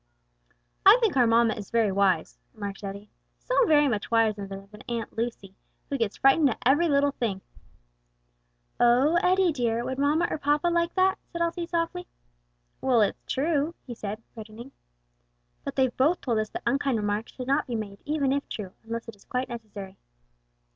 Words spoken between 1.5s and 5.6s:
is very wise," remarked Eddie; "so very much wiser than Aunt Lucy,